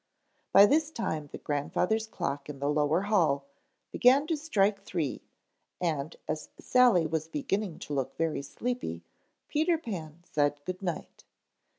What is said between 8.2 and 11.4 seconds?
sleepy Peter Pan said good night.